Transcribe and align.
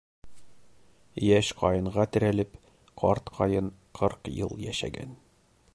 Йәш 1.25 1.51
ҡайынға 1.59 2.07
терәлеп, 2.15 2.57
карт 3.03 3.31
ҡайын 3.41 3.71
ҡырҡ 4.01 4.33
йыл 4.39 4.61
йәшәгән. 4.67 5.17